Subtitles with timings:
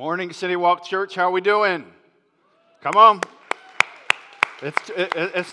[0.00, 1.14] Morning, City Walk Church.
[1.14, 1.84] How are we doing?
[2.80, 3.20] Come on.
[4.62, 5.52] It's, it, it's,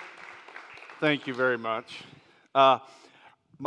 [1.02, 2.04] thank you very much.
[2.56, 2.80] Uh,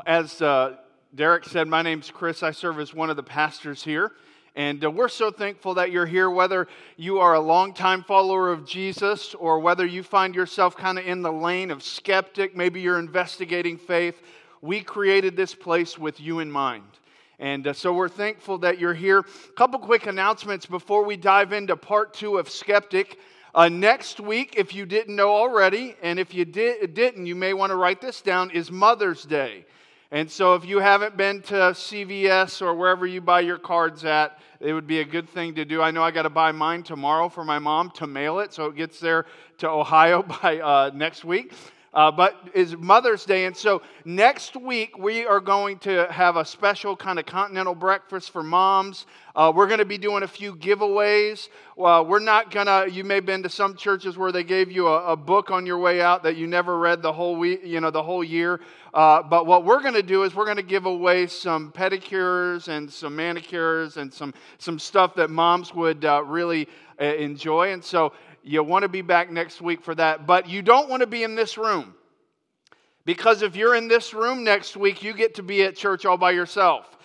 [0.06, 0.76] as uh,
[1.14, 2.42] Derek said, my name's Chris.
[2.42, 4.12] I serve as one of the pastors here.
[4.56, 6.66] And uh, we're so thankful that you're here, whether
[6.96, 11.20] you are a longtime follower of Jesus or whether you find yourself kind of in
[11.20, 14.22] the lane of skeptic, maybe you're investigating faith.
[14.62, 16.99] We created this place with you in mind.
[17.40, 19.20] And uh, so we're thankful that you're here.
[19.20, 23.18] A couple quick announcements before we dive into part two of Skeptic.
[23.54, 27.54] Uh, next week, if you didn't know already, and if you did, didn't, you may
[27.54, 29.64] want to write this down, is Mother's Day.
[30.10, 34.38] And so if you haven't been to CVS or wherever you buy your cards at,
[34.60, 35.80] it would be a good thing to do.
[35.80, 38.66] I know I got to buy mine tomorrow for my mom to mail it, so
[38.66, 39.24] it gets there
[39.58, 41.54] to Ohio by uh, next week
[41.92, 43.46] uh, but is Mother's Day.
[43.46, 48.30] And so next week, we are going to have a special kind of continental breakfast
[48.30, 49.06] for moms.
[49.34, 51.48] Uh, we're going to be doing a few giveaways.
[51.76, 54.70] Well, we're not going to, you may have been to some churches where they gave
[54.70, 57.60] you a, a, book on your way out that you never read the whole week,
[57.64, 58.60] you know, the whole year.
[58.92, 62.68] Uh, but what we're going to do is we're going to give away some pedicures
[62.68, 66.68] and some manicures and some, some stuff that moms would uh, really
[67.00, 67.72] uh, enjoy.
[67.72, 70.26] And so you want to be back next week for that.
[70.26, 71.94] But you don't want to be in this room.
[73.04, 76.18] Because if you're in this room next week, you get to be at church all
[76.18, 76.96] by yourself.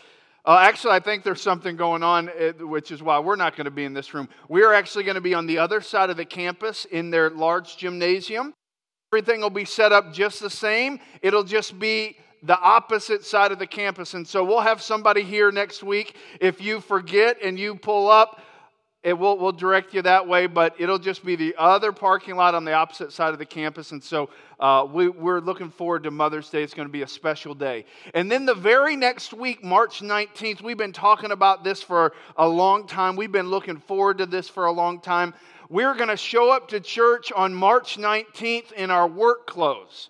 [0.45, 2.27] Uh, actually, I think there's something going on,
[2.59, 4.29] which is why we're not going to be in this room.
[4.47, 7.31] We are actually going to be on the other side of the campus in their
[7.31, 8.53] large gymnasium.
[9.11, 10.99] Everything will be set up just the same.
[11.21, 14.13] It'll just be the opposite side of the campus.
[14.13, 16.15] And so we'll have somebody here next week.
[16.39, 18.41] If you forget and you pull up,
[19.05, 22.55] it will will direct you that way, but it'll just be the other parking lot
[22.55, 23.91] on the opposite side of the campus.
[23.91, 26.63] And so uh, we, we're looking forward to Mother's Day.
[26.63, 27.85] It's going to be a special day.
[28.15, 32.47] And then the very next week, March 19th, we've been talking about this for a
[32.47, 33.15] long time.
[33.15, 35.35] We've been looking forward to this for a long time.
[35.69, 40.09] We're going to show up to church on March 19th in our work clothes.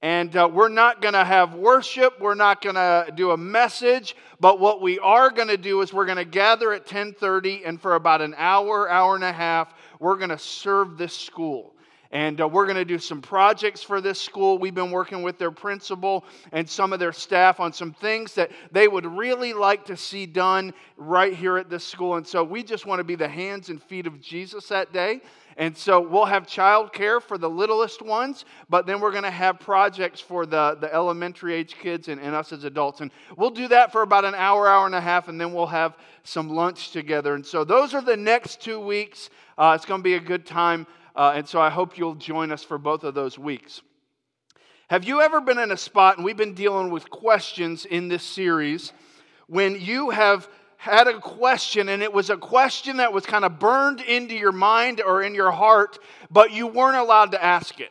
[0.00, 2.20] And uh, we're not going to have worship.
[2.20, 4.14] We're not going to do a message.
[4.38, 7.80] But what we are going to do is we're going to gather at 1030 and
[7.80, 11.74] for about an hour, hour and a half, we're going to serve this school.
[12.10, 14.56] And uh, we're going to do some projects for this school.
[14.56, 18.50] We've been working with their principal and some of their staff on some things that
[18.72, 22.16] they would really like to see done right here at this school.
[22.16, 25.20] And so we just want to be the hands and feet of Jesus that day.
[25.58, 29.58] And so we'll have childcare for the littlest ones, but then we're going to have
[29.58, 33.00] projects for the, the elementary age kids and, and us as adults.
[33.00, 35.66] And we'll do that for about an hour, hour and a half, and then we'll
[35.66, 37.34] have some lunch together.
[37.34, 39.30] And so those are the next two weeks.
[39.58, 40.86] Uh, it's going to be a good time.
[41.16, 43.82] Uh, and so I hope you'll join us for both of those weeks.
[44.88, 48.22] Have you ever been in a spot, and we've been dealing with questions in this
[48.22, 48.92] series,
[49.48, 50.48] when you have
[50.78, 54.52] had a question, and it was a question that was kind of burned into your
[54.52, 55.98] mind or in your heart,
[56.30, 57.90] but you weren't allowed to ask it.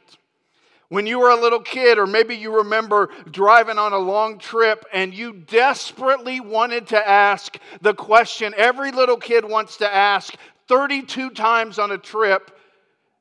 [0.88, 4.86] When you were a little kid, or maybe you remember driving on a long trip
[4.94, 10.34] and you desperately wanted to ask the question every little kid wants to ask
[10.70, 12.58] 32 times on a trip,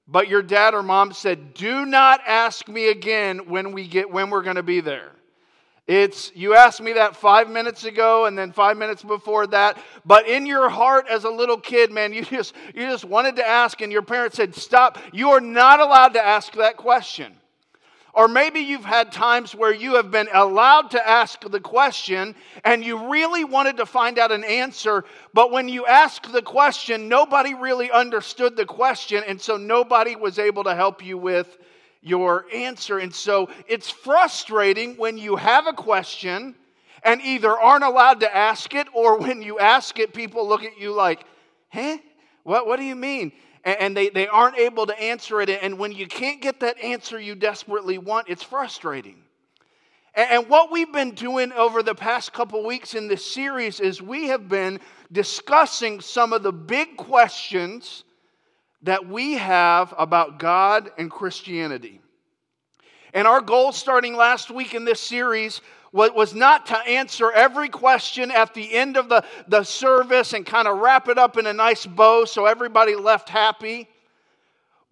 [0.06, 4.30] but your dad or mom said, Do not ask me again when, we get, when
[4.30, 5.10] we're going to be there.
[5.86, 9.78] It's, you asked me that five minutes ago and then five minutes before that.
[10.04, 13.46] But in your heart as a little kid, man, you just, you just wanted to
[13.46, 14.98] ask, and your parents said, Stop.
[15.12, 17.36] You are not allowed to ask that question.
[18.16, 22.82] Or maybe you've had times where you have been allowed to ask the question and
[22.82, 25.04] you really wanted to find out an answer,
[25.34, 30.38] but when you asked the question, nobody really understood the question, and so nobody was
[30.38, 31.58] able to help you with
[32.06, 32.98] your answer.
[32.98, 36.54] And so it's frustrating when you have a question
[37.02, 40.78] and either aren't allowed to ask it, or when you ask it, people look at
[40.78, 41.24] you like,
[41.70, 41.98] huh?
[42.44, 43.32] What, what do you mean?
[43.64, 45.50] And, they, they aren't able to answer it.
[45.50, 49.16] And when you can't get that answer you desperately want, it's frustrating.
[50.14, 54.28] And what we've been doing over the past couple weeks in this series is we
[54.28, 54.80] have been
[55.12, 58.04] discussing some of the big questions
[58.86, 62.00] that we have about God and Christianity.
[63.12, 65.60] And our goal starting last week in this series
[65.92, 70.68] was not to answer every question at the end of the, the service and kind
[70.68, 73.88] of wrap it up in a nice bow so everybody left happy.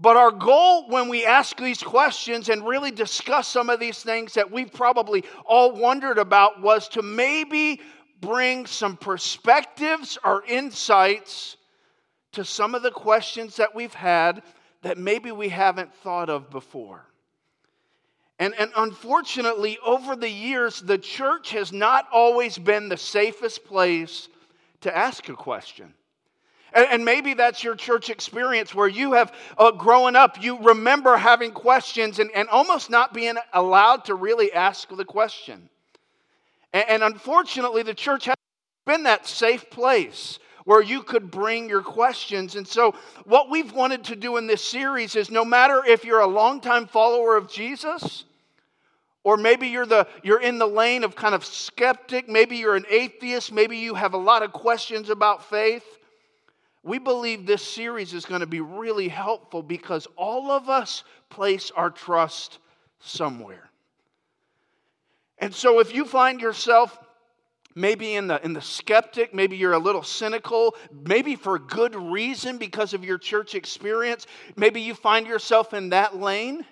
[0.00, 4.34] But our goal when we ask these questions and really discuss some of these things
[4.34, 7.80] that we've probably all wondered about was to maybe
[8.20, 11.58] bring some perspectives or insights
[12.34, 14.42] to some of the questions that we've had
[14.82, 17.06] that maybe we haven't thought of before.
[18.38, 24.28] And, and unfortunately, over the years, the church has not always been the safest place
[24.80, 25.94] to ask a question.
[26.72, 31.16] And, and maybe that's your church experience where you have uh, grown up, you remember
[31.16, 35.68] having questions and, and almost not being allowed to really ask the question.
[36.72, 38.36] And, and unfortunately, the church has
[38.84, 42.56] been that safe place where you could bring your questions.
[42.56, 42.94] And so,
[43.24, 46.86] what we've wanted to do in this series is no matter if you're a longtime
[46.86, 48.24] follower of Jesus,
[49.22, 52.86] or maybe you're, the, you're in the lane of kind of skeptic, maybe you're an
[52.90, 55.84] atheist, maybe you have a lot of questions about faith.
[56.82, 61.70] We believe this series is going to be really helpful because all of us place
[61.74, 62.58] our trust
[63.00, 63.70] somewhere.
[65.38, 66.98] And so if you find yourself
[67.74, 70.74] maybe in the in the skeptic maybe you're a little cynical
[71.04, 74.26] maybe for good reason because of your church experience
[74.56, 76.64] maybe you find yourself in that lane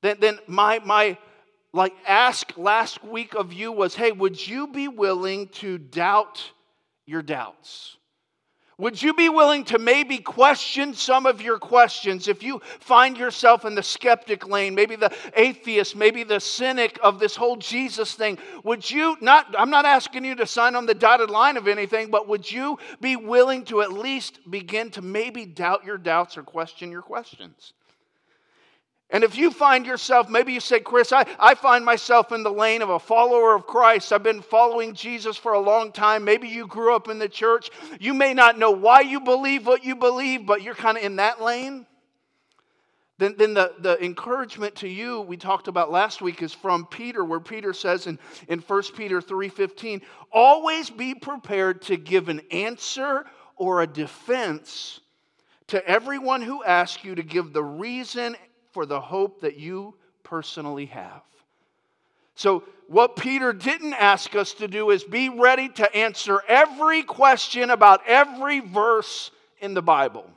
[0.00, 1.16] then then my my
[1.72, 6.50] like ask last week of you was hey would you be willing to doubt
[7.06, 7.96] your doubts
[8.82, 13.64] would you be willing to maybe question some of your questions if you find yourself
[13.64, 18.38] in the skeptic lane, maybe the atheist, maybe the cynic of this whole Jesus thing?
[18.64, 22.10] Would you not, I'm not asking you to sign on the dotted line of anything,
[22.10, 26.42] but would you be willing to at least begin to maybe doubt your doubts or
[26.42, 27.74] question your questions?
[29.12, 32.50] And if you find yourself, maybe you say, Chris, I, I find myself in the
[32.50, 34.10] lane of a follower of Christ.
[34.10, 36.24] I've been following Jesus for a long time.
[36.24, 37.70] Maybe you grew up in the church.
[38.00, 41.16] You may not know why you believe what you believe, but you're kind of in
[41.16, 41.86] that lane.
[43.18, 47.22] Then, then the, the encouragement to you we talked about last week is from Peter,
[47.22, 48.18] where Peter says in,
[48.48, 50.00] in 1 Peter 3:15,
[50.32, 53.26] always be prepared to give an answer
[53.56, 55.00] or a defense
[55.68, 58.34] to everyone who asks you to give the reason
[58.72, 61.22] for the hope that you personally have.
[62.34, 67.70] So, what Peter didn't ask us to do is be ready to answer every question
[67.70, 69.30] about every verse
[69.60, 70.28] in the Bible.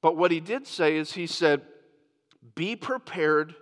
[0.00, 1.62] But what he did say is, he said,
[2.54, 3.54] be prepared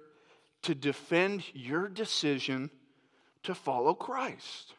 [0.63, 2.71] to defend your decision
[3.45, 4.75] to follow Christ.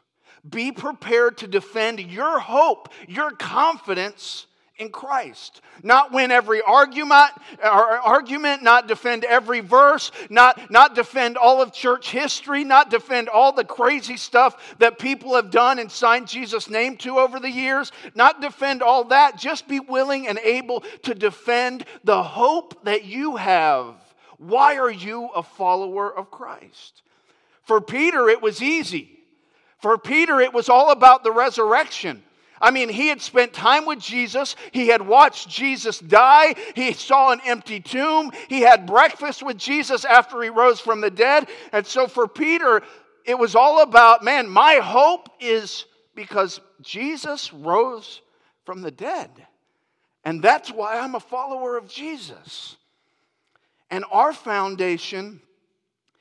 [0.47, 4.47] Be prepared to defend your hope, your confidence
[4.81, 5.61] in Christ.
[5.83, 7.31] Not win every argument,
[7.63, 13.51] argument, not defend every verse, not, not defend all of church history, not defend all
[13.51, 17.91] the crazy stuff that people have done and signed Jesus' name to over the years,
[18.15, 19.37] not defend all that.
[19.37, 23.93] Just be willing and able to defend the hope that you have.
[24.39, 27.03] Why are you a follower of Christ?
[27.63, 29.19] For Peter, it was easy.
[29.77, 32.23] For Peter, it was all about the resurrection.
[32.61, 34.55] I mean, he had spent time with Jesus.
[34.71, 36.55] He had watched Jesus die.
[36.75, 38.31] He saw an empty tomb.
[38.47, 41.49] He had breakfast with Jesus after he rose from the dead.
[41.71, 42.83] And so for Peter,
[43.25, 45.85] it was all about man, my hope is
[46.15, 48.21] because Jesus rose
[48.65, 49.29] from the dead.
[50.23, 52.77] And that's why I'm a follower of Jesus.
[53.89, 55.41] And our foundation,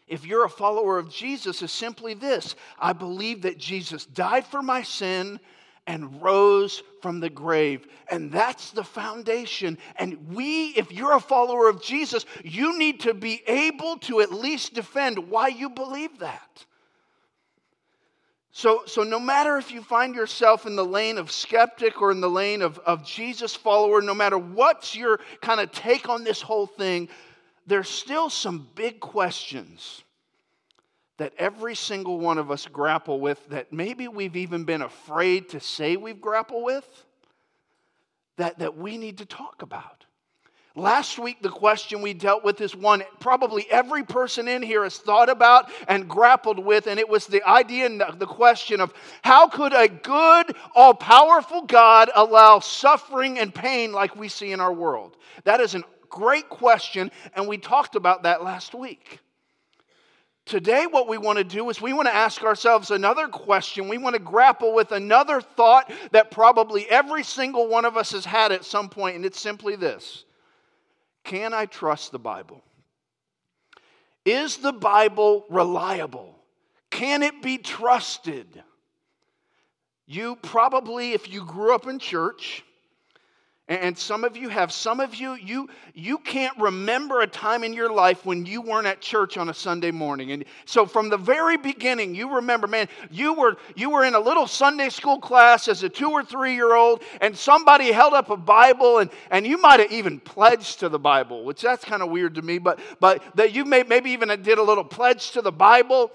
[0.08, 4.62] if you're a follower of Jesus, is simply this I believe that Jesus died for
[4.62, 5.38] my sin
[5.86, 7.86] and rose from the grave.
[8.10, 9.78] And that's the foundation.
[9.96, 14.32] And we, if you're a follower of Jesus, you need to be able to at
[14.32, 16.64] least defend why you believe that.
[18.52, 22.20] So, so no matter if you find yourself in the lane of skeptic or in
[22.20, 26.42] the lane of, of Jesus follower, no matter what's your kind of take on this
[26.42, 27.08] whole thing,
[27.66, 30.02] there's still some big questions
[31.20, 35.60] that every single one of us grapple with, that maybe we've even been afraid to
[35.60, 37.04] say we've grappled with,
[38.38, 40.06] that, that we need to talk about.
[40.74, 44.96] Last week, the question we dealt with is one probably every person in here has
[44.96, 49.46] thought about and grappled with, and it was the idea and the question of how
[49.46, 54.72] could a good, all powerful God allow suffering and pain like we see in our
[54.72, 55.18] world?
[55.44, 59.20] That is a great question, and we talked about that last week.
[60.50, 63.86] Today, what we want to do is we want to ask ourselves another question.
[63.86, 68.24] We want to grapple with another thought that probably every single one of us has
[68.24, 70.24] had at some point, and it's simply this
[71.22, 72.64] Can I trust the Bible?
[74.24, 76.34] Is the Bible reliable?
[76.90, 78.60] Can it be trusted?
[80.08, 82.64] You probably, if you grew up in church,
[83.70, 87.72] and some of you have, some of you, you, you can't remember a time in
[87.72, 90.32] your life when you weren't at church on a Sunday morning.
[90.32, 94.18] And so from the very beginning, you remember, man, you were, you were in a
[94.18, 98.30] little Sunday school class as a two or three year old, and somebody held up
[98.30, 102.02] a Bible, and, and you might have even pledged to the Bible, which that's kind
[102.02, 105.30] of weird to me, but, but that you may, maybe even did a little pledge
[105.30, 106.10] to the Bible.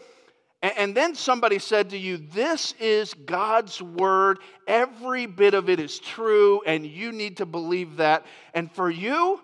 [0.72, 4.40] And then somebody said to you, This is God's word.
[4.68, 8.26] Every bit of it is true, and you need to believe that.
[8.54, 9.42] And for you,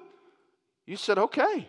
[0.87, 1.67] you said, Okay,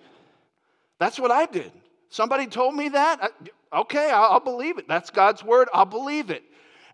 [0.98, 1.70] that's what I did.
[2.08, 3.32] Somebody told me that.
[3.72, 4.86] Okay, I'll believe it.
[4.86, 5.68] That's God's word.
[5.72, 6.42] I'll believe it.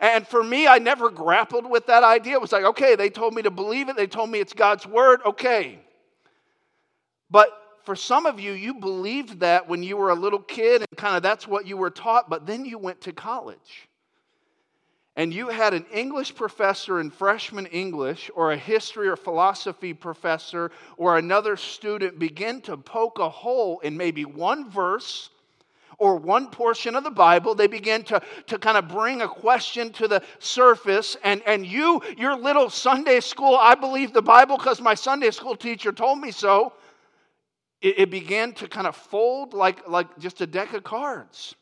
[0.00, 2.34] And for me, I never grappled with that idea.
[2.34, 3.96] It was like, okay, they told me to believe it.
[3.96, 5.20] They told me it's God's word.
[5.26, 5.80] Okay.
[7.30, 7.48] But
[7.88, 11.16] for some of you, you believed that when you were a little kid, and kind
[11.16, 13.88] of that's what you were taught, but then you went to college.
[15.16, 20.70] And you had an English professor in freshman English, or a history or philosophy professor,
[20.98, 25.30] or another student begin to poke a hole in maybe one verse
[25.96, 27.54] or one portion of the Bible.
[27.54, 31.16] They begin to, to kind of bring a question to the surface.
[31.24, 35.56] And, and you, your little Sunday school, I believe the Bible because my Sunday school
[35.56, 36.74] teacher told me so
[37.80, 41.54] it, it began to kind of fold like, like just a deck of cards.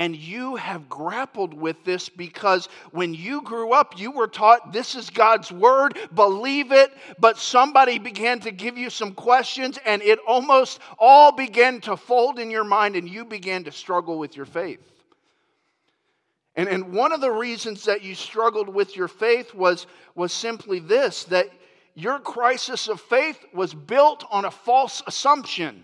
[0.00, 4.94] And you have grappled with this because when you grew up, you were taught this
[4.94, 6.92] is God's word, believe it.
[7.18, 12.38] But somebody began to give you some questions, and it almost all began to fold
[12.38, 14.88] in your mind, and you began to struggle with your faith.
[16.54, 20.78] And, and one of the reasons that you struggled with your faith was, was simply
[20.78, 21.48] this that
[21.98, 25.82] your crisis of faith was built on a false assumption.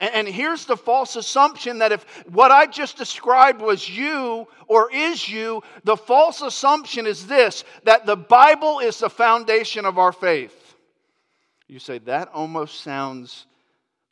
[0.00, 5.28] And here's the false assumption that if what I just described was you or is
[5.28, 10.74] you, the false assumption is this that the Bible is the foundation of our faith.
[11.68, 13.46] You say, that almost sounds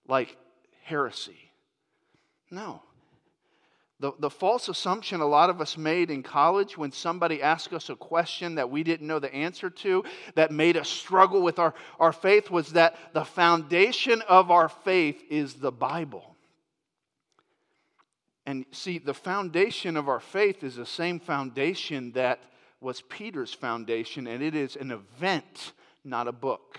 [0.07, 0.37] like
[0.85, 1.51] heresy.
[2.49, 2.81] No.
[4.05, 7.89] The, the false assumption a lot of us made in college when somebody asked us
[7.89, 11.73] a question that we didn't know the answer to, that made us struggle with our,
[11.99, 16.37] our faith, was that the foundation of our faith is the Bible.
[18.45, 22.41] And see, the foundation of our faith is the same foundation that
[22.83, 25.73] was Peter's foundation, and it is an event,
[26.05, 26.79] not a book.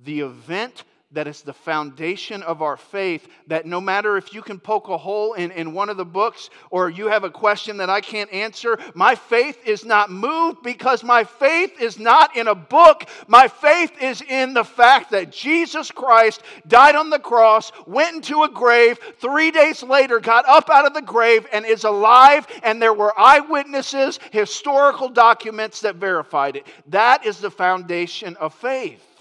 [0.00, 0.82] The event
[1.12, 3.28] that is the foundation of our faith.
[3.46, 6.48] That no matter if you can poke a hole in, in one of the books
[6.70, 11.04] or you have a question that I can't answer, my faith is not moved because
[11.04, 13.04] my faith is not in a book.
[13.28, 18.44] My faith is in the fact that Jesus Christ died on the cross, went into
[18.44, 22.80] a grave, three days later got up out of the grave and is alive, and
[22.80, 26.66] there were eyewitnesses, historical documents that verified it.
[26.88, 29.11] That is the foundation of faith.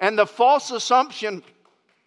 [0.00, 1.42] And the false assumption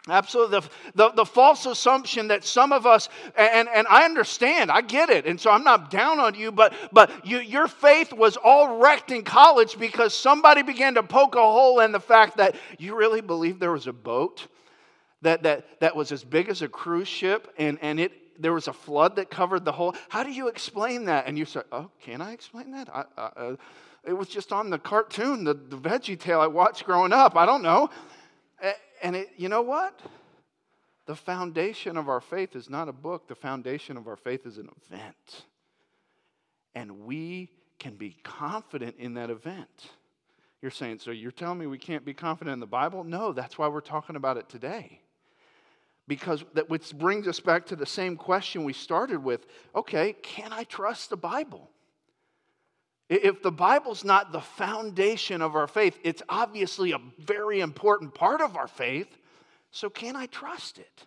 [0.08, 0.60] Absolutely.
[0.60, 5.10] The, the, the, false assumption that some of us, and, and I understand, I get
[5.10, 8.78] it, and so I'm not down on you, but, but you, your faith was all
[8.78, 12.96] wrecked in college because somebody began to poke a hole in the fact that you
[12.96, 14.46] really believed there was a boat
[15.22, 18.68] that, that, that was as big as a cruise ship and, and it, there was
[18.68, 19.94] a flood that covered the whole.
[20.08, 21.26] How do you explain that?
[21.26, 22.88] And you say, oh, can I explain that?
[22.88, 23.56] I, uh,
[24.08, 27.36] it was just on the cartoon, the, the Veggie Tale I watched growing up.
[27.36, 27.90] I don't know.
[29.02, 30.00] And it, you know what?
[31.04, 34.56] The foundation of our faith is not a book, the foundation of our faith is
[34.56, 35.44] an event.
[36.74, 39.90] And we can be confident in that event.
[40.62, 43.04] You're saying, so you're telling me we can't be confident in the Bible?
[43.04, 45.02] No, that's why we're talking about it today.
[46.08, 49.46] Because that which brings us back to the same question we started with.
[49.76, 51.70] Okay, can I trust the Bible?
[53.08, 58.40] If the Bible's not the foundation of our faith, it's obviously a very important part
[58.40, 59.08] of our faith.
[59.70, 61.06] So, can I trust it?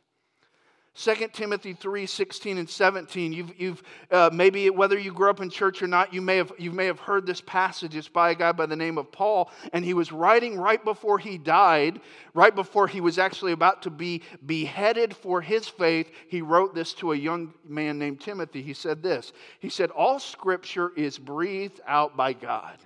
[0.93, 3.31] 2 Timothy 3 16 and 17.
[3.31, 6.51] You've, you've uh, maybe whether you grew up in church or not, you may, have,
[6.57, 7.95] you may have heard this passage.
[7.95, 11.17] It's by a guy by the name of Paul, and he was writing right before
[11.17, 12.01] he died,
[12.33, 16.11] right before he was actually about to be beheaded for his faith.
[16.27, 18.61] He wrote this to a young man named Timothy.
[18.61, 22.77] He said this He said, All scripture is breathed out by God.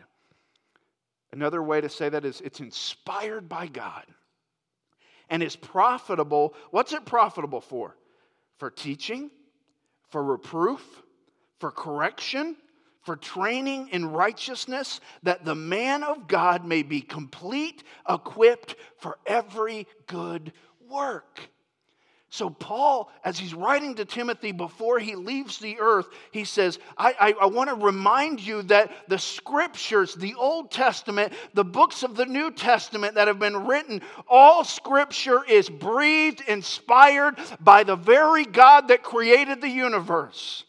[1.32, 4.06] Another way to say that is it's inspired by God
[5.30, 6.54] and is profitable.
[6.72, 7.96] What's it profitable for?
[8.58, 9.32] For teaching,
[10.10, 10.84] for reproof,
[11.60, 12.56] for correction,
[13.02, 19.88] for training in righteousness, that the man of God may be complete, equipped for every
[20.08, 20.54] good
[20.90, 21.40] work.
[22.36, 27.16] So, Paul, as he's writing to Timothy before he leaves the earth, he says, I,
[27.18, 32.18] I, I want to remind you that the scriptures, the Old Testament, the books of
[32.18, 38.44] the New Testament that have been written, all scripture is breathed, inspired by the very
[38.44, 40.66] God that created the universe.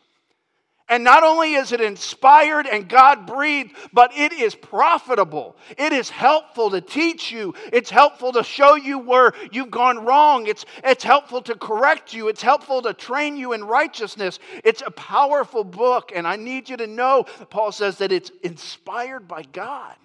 [0.88, 5.56] And not only is it inspired and God breathed, but it is profitable.
[5.76, 7.54] It is helpful to teach you.
[7.72, 10.46] It's helpful to show you where you've gone wrong.
[10.46, 12.28] It's, it's helpful to correct you.
[12.28, 14.38] It's helpful to train you in righteousness.
[14.62, 16.12] It's a powerful book.
[16.14, 19.96] And I need you to know, Paul says, that it's inspired by God.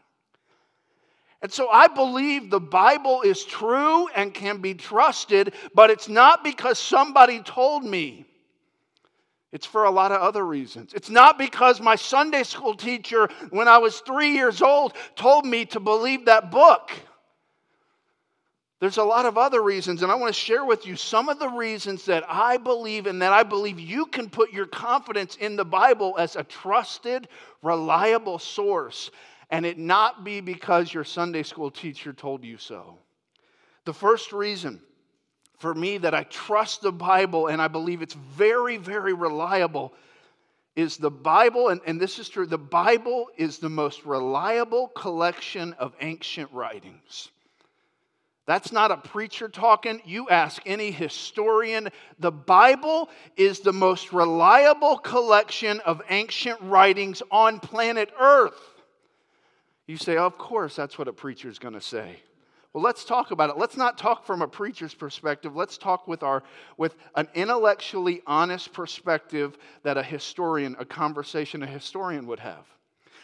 [1.44, 6.44] And so I believe the Bible is true and can be trusted, but it's not
[6.44, 8.26] because somebody told me.
[9.52, 10.94] It's for a lot of other reasons.
[10.94, 15.66] It's not because my Sunday school teacher, when I was three years old, told me
[15.66, 16.92] to believe that book.
[18.80, 21.38] There's a lot of other reasons, and I want to share with you some of
[21.38, 25.56] the reasons that I believe and that I believe you can put your confidence in
[25.56, 27.28] the Bible as a trusted,
[27.62, 29.12] reliable source,
[29.52, 32.98] and it not be because your Sunday school teacher told you so.
[33.86, 34.82] The first reason
[35.62, 39.94] for me that I trust the Bible and I believe it's very, very reliable
[40.76, 45.74] is the Bible, and, and this is true, the Bible is the most reliable collection
[45.74, 47.30] of ancient writings.
[48.48, 50.02] That's not a preacher talking.
[50.04, 51.90] You ask any historian.
[52.20, 58.60] The Bible is the most reliable collection of ancient writings on planet Earth.
[59.86, 62.18] You say, Of course, that's what a preacher's going to say.
[62.74, 63.58] Well, let's talk about it.
[63.58, 65.56] Let's not talk from a preacher's perspective.
[65.56, 66.42] Let's talk with, our,
[66.78, 72.66] with an intellectually honest perspective that a historian, a conversation a historian would have.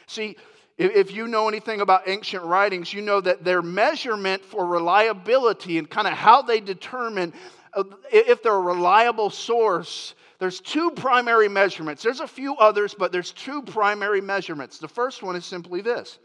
[0.06, 0.36] See,
[0.78, 5.90] if you know anything about ancient writings, you know that their measurement for reliability and
[5.90, 7.34] kind of how they determine
[7.74, 12.04] uh, if they're a reliable source, there's two primary measurements.
[12.04, 14.78] There's a few others, but there's two primary measurements.
[14.78, 16.20] The first one is simply this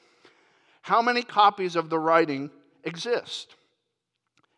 [0.83, 2.51] How many copies of the writing
[2.85, 3.55] exist.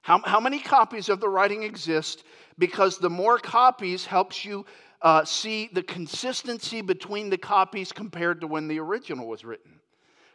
[0.02, 2.24] How, how many copies of the writing exist?
[2.58, 4.66] Because the more copies helps you
[5.00, 9.80] uh, see the consistency between the copies compared to when the original was written.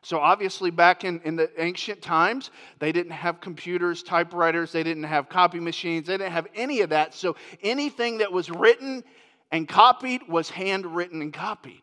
[0.01, 5.03] So, obviously, back in, in the ancient times, they didn't have computers, typewriters, they didn't
[5.03, 7.13] have copy machines, they didn't have any of that.
[7.13, 9.03] So, anything that was written
[9.51, 11.81] and copied was handwritten and copied.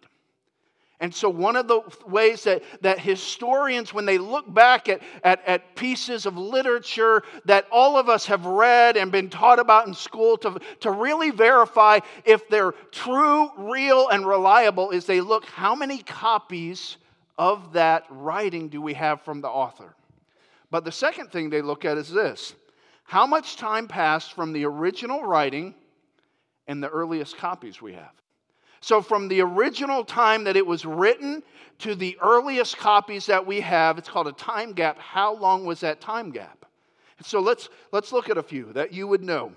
[0.99, 5.47] And so, one of the ways that, that historians, when they look back at, at,
[5.47, 9.93] at, pieces of literature that all of us have read and been taught about in
[9.93, 15.75] school to, to really verify if they're true, real, and reliable, is they look how
[15.75, 16.97] many copies
[17.37, 19.95] of that writing do we have from the author?
[20.71, 22.55] But the second thing they look at is this
[23.05, 25.75] how much time passed from the original writing
[26.67, 28.13] and the earliest copies we have?
[28.81, 31.43] So, from the original time that it was written
[31.79, 34.99] to the earliest copies that we have, it's called a time gap.
[34.99, 36.67] How long was that time gap?
[37.23, 39.53] So, let's, let's look at a few that you would know.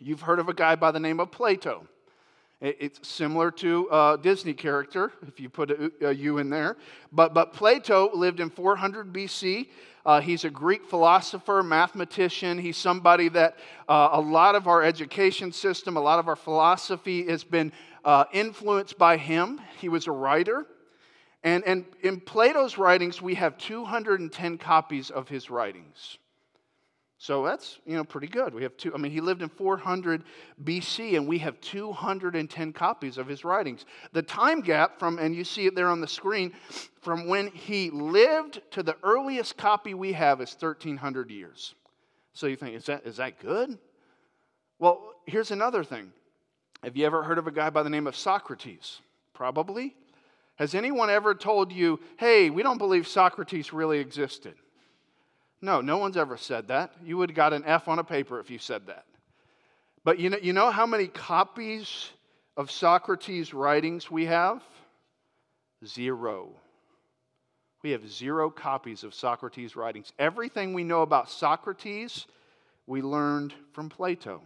[0.00, 1.86] You've heard of a guy by the name of Plato.
[2.62, 6.76] It's similar to a Disney character, if you put a, U in there.
[7.10, 9.66] But, but Plato lived in 400 BC.
[10.06, 12.58] Uh, he's a Greek philosopher, mathematician.
[12.58, 13.56] He's somebody that
[13.88, 17.72] uh, a lot of our education system, a lot of our philosophy has been
[18.04, 19.60] uh, influenced by him.
[19.78, 20.66] He was a writer.
[21.44, 26.18] And, and in Plato's writings, we have 210 copies of his writings.
[27.18, 28.52] So that's, you know, pretty good.
[28.52, 30.24] We have two, I mean, he lived in 400
[30.64, 33.84] BC and we have 210 copies of his writings.
[34.12, 36.52] The time gap from, and you see it there on the screen,
[37.00, 41.76] from when he lived to the earliest copy we have is 1300 years.
[42.32, 43.78] So you think, is that, is that good?
[44.80, 46.12] Well, here's another thing
[46.82, 49.00] have you ever heard of a guy by the name of Socrates?
[49.34, 49.94] Probably.
[50.56, 54.54] Has anyone ever told you, hey, we don't believe Socrates really existed?
[55.60, 56.92] No, no one's ever said that.
[57.04, 59.04] You would have got an F on a paper if you said that.
[60.04, 62.10] But you know, you know how many copies
[62.56, 64.62] of Socrates' writings we have?
[65.86, 66.50] Zero.
[67.82, 70.12] We have zero copies of Socrates' writings.
[70.18, 72.26] Everything we know about Socrates,
[72.86, 74.42] we learned from Plato.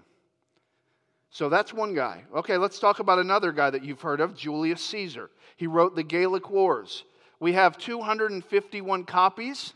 [1.31, 2.25] So that's one guy.
[2.35, 5.31] Okay, let's talk about another guy that you've heard of, Julius Caesar.
[5.57, 7.05] He wrote the Gallic Wars.
[7.41, 9.75] We have 251 copies,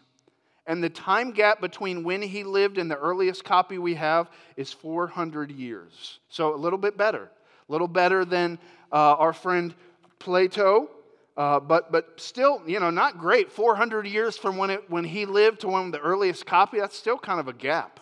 [0.67, 4.73] and the time gap between when he lived and the earliest copy we have is
[4.73, 6.21] 400 years.
[6.29, 7.31] So a little bit better.
[7.69, 8.59] A little better than
[8.93, 9.75] uh, our friend
[10.19, 10.91] Plato,
[11.37, 13.51] uh, but, but still, you know, not great.
[13.51, 17.19] 400 years from when, it, when he lived to when the earliest copy, that's still
[17.19, 18.01] kind of a gap.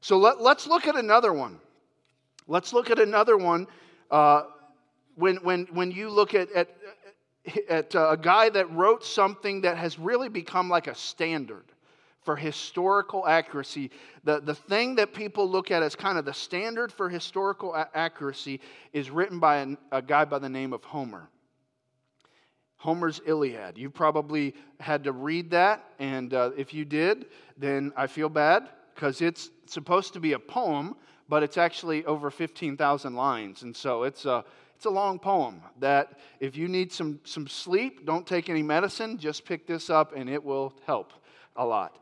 [0.00, 1.58] So let, let's look at another one.
[2.46, 3.66] Let's look at another one.
[4.10, 4.44] Uh,
[5.16, 6.68] when, when, when you look at, at,
[7.68, 11.64] at uh, a guy that wrote something that has really become like a standard
[12.22, 13.90] for historical accuracy.
[14.24, 17.88] The, the thing that people look at as kind of the standard for historical a-
[17.94, 18.60] accuracy
[18.92, 21.28] is written by an, a guy by the name of Homer.
[22.76, 23.78] Homer's Iliad.
[23.78, 27.26] You probably had to read that, and uh, if you did,
[27.56, 30.94] then I feel bad because it's supposed to be a poem,
[31.28, 33.62] but it's actually over 15,000 lines.
[33.62, 34.44] And so it's a,
[34.76, 39.18] it's a long poem that if you need some, some sleep, don't take any medicine,
[39.18, 41.12] just pick this up and it will help
[41.56, 41.98] a lot.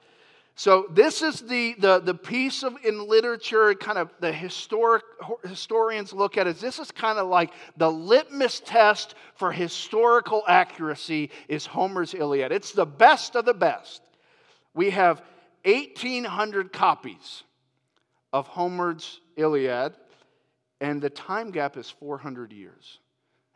[0.54, 5.02] So this is the, the, the piece of in literature, kind of the historic
[5.44, 6.58] historians look at it.
[6.58, 12.52] This is kind of like the litmus test for historical accuracy is Homer's Iliad.
[12.52, 14.02] It's the best of the best.
[14.74, 15.22] We have
[15.64, 17.44] 1,800 copies
[18.32, 19.94] of Homer's Iliad,
[20.80, 22.98] and the time gap is 400 years.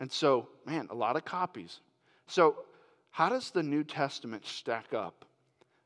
[0.00, 1.80] And so, man, a lot of copies.
[2.26, 2.56] So,
[3.10, 5.24] how does the New Testament stack up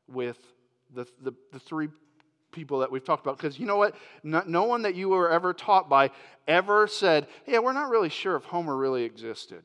[0.07, 0.37] with
[0.93, 1.87] the, the, the three
[2.51, 3.37] people that we've talked about.
[3.37, 3.95] Because you know what?
[4.23, 6.11] No, no, one that you were ever taught by
[6.47, 9.63] ever said, Yeah, we're not really sure if Homer really existed.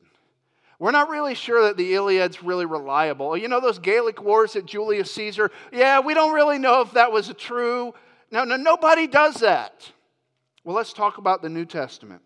[0.79, 3.35] We're not really sure that the Iliad's really reliable.
[3.35, 5.51] You know those Gallic wars at Julius Caesar?
[5.71, 7.95] Yeah, we don't really know if that was true.
[8.31, 9.89] No, no, nobody does that.
[10.63, 12.21] Well, let's talk about the New Testament.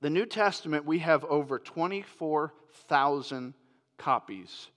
[0.00, 3.54] The New Testament, we have over 24,000
[3.96, 4.68] copies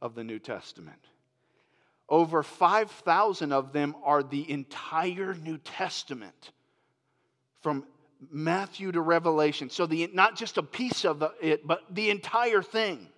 [0.00, 0.98] of the New Testament.
[2.08, 6.52] Over 5,000 of them are the entire New Testament
[7.62, 7.84] from
[8.30, 9.70] Matthew to Revelation.
[9.70, 13.08] So, the, not just a piece of it, but the entire thing.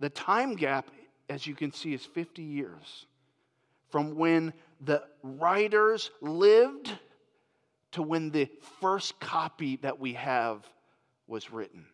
[0.00, 0.88] The time gap,
[1.28, 3.06] as you can see, is 50 years
[3.90, 6.92] from when the writers lived
[7.92, 8.48] to when the
[8.80, 10.66] first copy that we have
[11.26, 11.86] was written.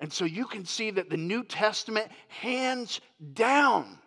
[0.00, 3.00] And so you can see that the New Testament, hands
[3.34, 3.98] down,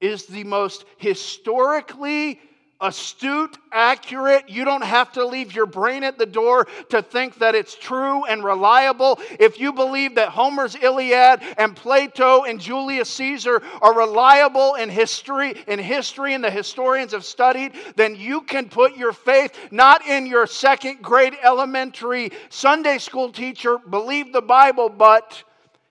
[0.00, 2.40] is the most historically
[2.80, 4.48] astute, accurate.
[4.48, 8.24] You don't have to leave your brain at the door to think that it's true
[8.24, 9.18] and reliable.
[9.40, 15.54] If you believe that Homer's Iliad and Plato and Julius Caesar are reliable in history,
[15.66, 20.26] in history and the historians have studied, then you can put your faith not in
[20.26, 25.42] your second grade elementary Sunday school teacher, believe the Bible, but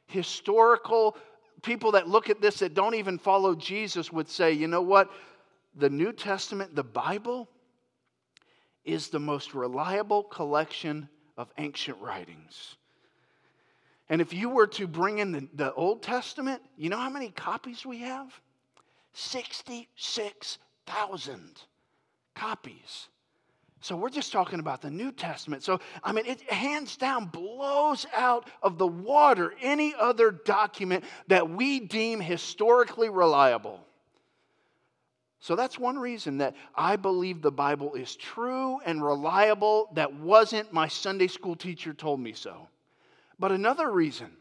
[0.07, 1.17] historical
[1.63, 5.11] people that look at this that don't even follow Jesus would say, you know what?
[5.77, 7.47] The New Testament, the Bible,
[8.83, 12.75] is the most reliable collection of ancient writings.
[14.09, 17.29] And if you were to bring in the, the Old Testament, you know how many
[17.29, 18.33] copies we have?
[19.13, 21.61] 66,000
[22.33, 23.07] copies.
[23.81, 25.63] So we're just talking about the New Testament.
[25.63, 31.49] So, I mean, it hands down blows out of the water any other document that
[31.49, 33.86] we deem historically reliable.
[35.39, 39.89] So that's one reason that I believe the Bible is true and reliable.
[39.93, 42.67] That wasn't my Sunday school teacher told me so.
[43.39, 44.31] But another reason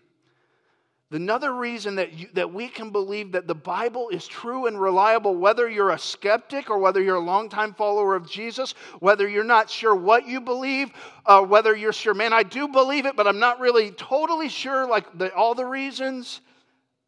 [1.08, 4.80] the Another reason that, you, that we can believe that the Bible is true and
[4.80, 9.44] reliable, whether you're a skeptic or whether you're a longtime follower of Jesus, whether you're
[9.44, 10.90] not sure what you believe,
[11.24, 14.88] uh, whether you're sure, man, I do believe it, but I'm not really totally sure,
[14.88, 16.40] like the, all the reasons.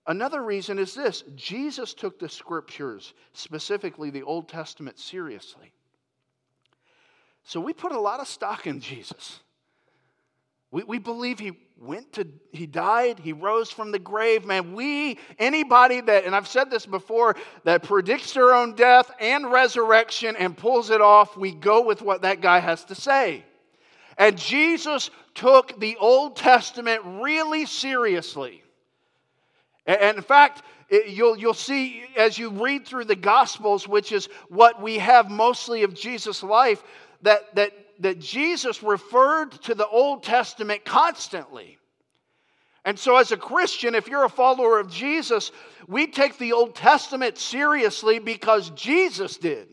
[0.09, 5.71] Another reason is this Jesus took the scriptures, specifically the Old Testament, seriously.
[7.45, 9.41] So we put a lot of stock in Jesus.
[10.71, 14.45] We, we believe he went to, he died, he rose from the grave.
[14.47, 19.51] Man, we, anybody that, and I've said this before, that predicts their own death and
[19.51, 23.45] resurrection and pulls it off, we go with what that guy has to say.
[24.17, 28.63] And Jesus took the Old Testament really seriously.
[29.89, 34.81] And in fact, you'll, you'll see as you read through the Gospels, which is what
[34.81, 36.83] we have mostly of Jesus' life,
[37.23, 41.79] that, that that Jesus referred to the Old Testament constantly.
[42.85, 45.51] And so, as a Christian, if you're a follower of Jesus,
[45.89, 49.69] we take the Old Testament seriously because Jesus did.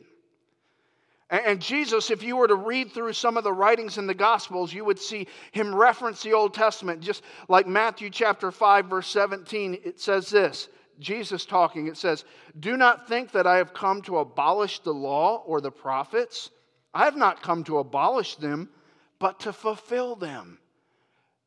[1.30, 4.72] And Jesus, if you were to read through some of the writings in the Gospels,
[4.72, 7.02] you would see him reference the Old Testament.
[7.02, 12.26] Just like Matthew chapter 5, verse 17, it says this Jesus talking, it says,
[12.60, 16.52] Do not think that I have come to abolish the law or the prophets.
[16.94, 18.70] I have not come to abolish them,
[19.18, 20.60] but to fulfill them.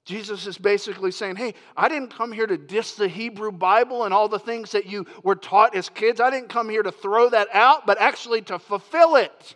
[0.04, 4.12] Jesus is basically saying, Hey, I didn't come here to diss the Hebrew Bible and
[4.12, 6.20] all the things that you were taught as kids.
[6.20, 9.54] I didn't come here to throw that out, but actually to fulfill it.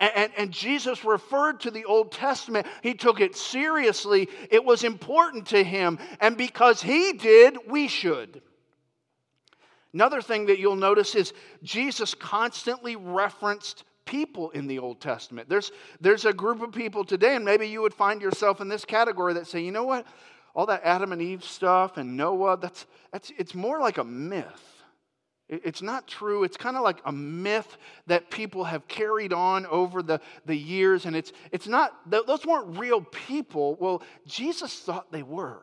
[0.00, 2.68] And, and, and, Jesus referred to the Old Testament.
[2.82, 4.28] He took it seriously.
[4.48, 5.98] It was important to him.
[6.20, 8.40] And because he did, we should.
[9.92, 11.32] Another thing that you'll notice is
[11.64, 15.48] Jesus constantly referenced people in the Old Testament.
[15.48, 18.84] There's, there's a group of people today, and maybe you would find yourself in this
[18.84, 20.06] category that say, you know what?
[20.54, 24.77] All that Adam and Eve stuff and Noah, that's, that's, it's more like a myth.
[25.48, 26.44] It's not true.
[26.44, 31.06] It's kind of like a myth that people have carried on over the, the years,
[31.06, 33.76] and it's, it's not, those weren't real people.
[33.80, 35.62] Well, Jesus thought they were.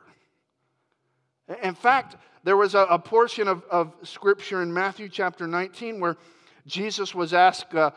[1.62, 6.18] In fact, there was a, a portion of, of scripture in Matthew chapter 19 where
[6.66, 7.92] Jesus was asked, uh,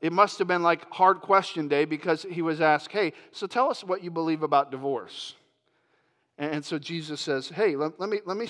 [0.00, 3.68] it must have been like hard question day because he was asked, Hey, so tell
[3.68, 5.34] us what you believe about divorce.
[6.38, 8.48] And so Jesus says, Hey, let, let me, let me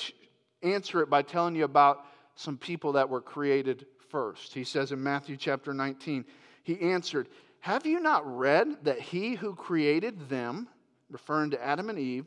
[0.63, 4.53] answer it by telling you about some people that were created first.
[4.55, 6.25] He says in Matthew chapter 19,
[6.63, 7.29] He answered,
[7.61, 10.69] Have you not read that he who created them,
[11.11, 12.27] referring to Adam and Eve,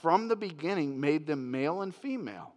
[0.00, 2.52] from the beginning made them male and female?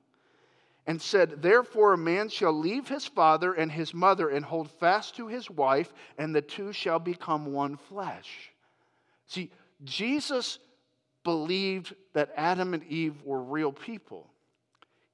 [0.89, 5.15] and said, Therefore, a man shall leave his father and his mother and hold fast
[5.17, 8.49] to his wife, and the two shall become one flesh.
[9.27, 9.51] See,
[9.83, 10.57] Jesus
[11.23, 14.31] believed that Adam and Eve were real people.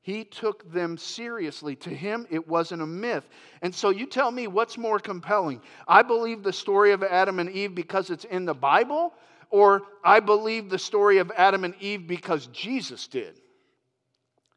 [0.06, 1.76] He took them seriously.
[1.78, 3.28] To him, it wasn't a myth.
[3.64, 5.60] And so you tell me what's more compelling?
[5.88, 9.16] I believe the story of Adam and Eve because it's in the Bible,
[9.50, 13.42] or I believe the story of Adam and Eve because Jesus did.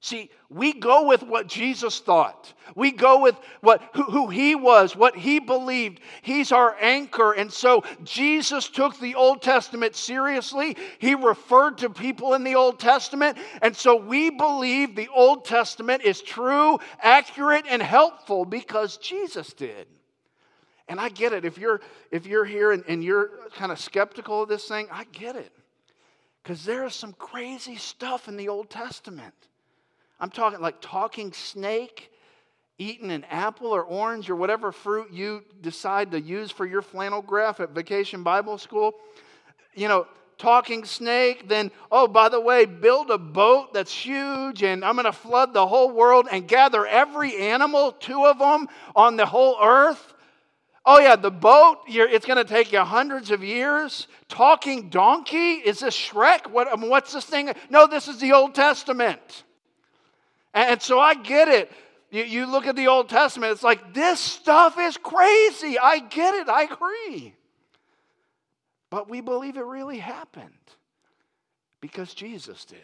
[0.00, 2.52] See, we go with what Jesus thought.
[2.76, 6.00] We go with what, who, who, he was, what he believed.
[6.22, 7.32] He's our anchor.
[7.32, 10.76] And so Jesus took the Old Testament seriously.
[11.00, 13.38] He referred to people in the Old Testament.
[13.60, 19.88] And so we believe the Old Testament is true, accurate, and helpful because Jesus did.
[20.86, 21.44] And I get it.
[21.44, 21.80] If you're,
[22.12, 25.52] if you're here and, and you're kind of skeptical of this thing, I get it.
[26.44, 29.34] Because there is some crazy stuff in the Old Testament.
[30.20, 32.10] I'm talking like talking snake,
[32.78, 37.22] eating an apple or orange or whatever fruit you decide to use for your flannel
[37.22, 38.94] graph at Vacation Bible School.
[39.74, 40.06] You know,
[40.38, 45.04] talking snake, then, oh, by the way, build a boat that's huge and I'm going
[45.04, 49.56] to flood the whole world and gather every animal, two of them, on the whole
[49.60, 50.14] earth.
[50.86, 54.06] Oh, yeah, the boat, it's going to take you hundreds of years.
[54.28, 56.46] Talking donkey, is this Shrek?
[56.46, 57.52] What, I mean, what's this thing?
[57.68, 59.44] No, this is the Old Testament.
[60.66, 61.70] And so I get it.
[62.10, 65.78] You, look at the Old Testament, it's like, this stuff is crazy.
[65.78, 66.48] I get it.
[66.48, 67.34] I agree.
[68.90, 70.48] But we believe it really happened
[71.80, 72.78] because Jesus did.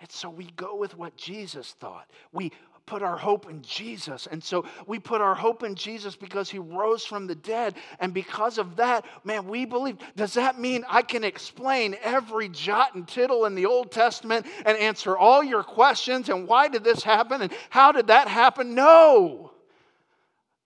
[0.00, 2.10] And so we go with what Jesus thought.
[2.32, 2.50] We
[2.90, 4.26] put our hope in Jesus.
[4.28, 7.76] And so we put our hope in Jesus because he rose from the dead.
[8.00, 9.98] And because of that, man, we believe.
[10.16, 14.76] Does that mean I can explain every jot and tittle in the Old Testament and
[14.76, 16.28] answer all your questions?
[16.28, 17.42] And why did this happen?
[17.42, 18.74] And how did that happen?
[18.74, 19.52] No.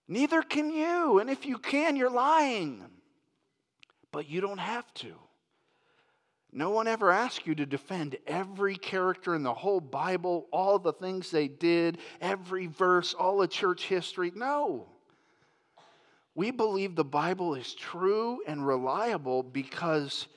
[0.09, 1.19] Neither can you.
[1.19, 2.83] And if you can, you're lying.
[4.13, 5.13] But you don't have to.
[6.57, 10.93] No one ever asked you to defend every character in the whole Bible, all the
[10.93, 14.31] things they did, every verse, all the church history.
[14.37, 14.87] No.
[16.37, 20.29] We believe the Bible is true and reliable because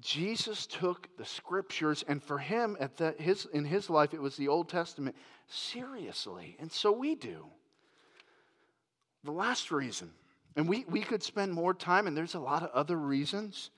[0.00, 4.36] Jesus took the scriptures, and for him, at the, his, in his life, it was
[4.36, 5.16] the Old Testament,
[5.48, 6.56] seriously.
[6.58, 7.44] And so we do.
[9.24, 10.12] The last reason,
[10.54, 13.70] and we, we could spend more time, and there's a lot of other reasons.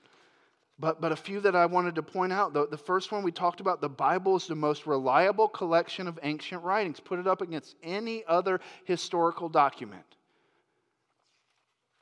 [0.81, 2.53] But, but a few that I wanted to point out.
[2.53, 6.19] The, the first one we talked about the Bible is the most reliable collection of
[6.23, 7.01] ancient writings.
[7.01, 10.05] Put it up against any other historical document.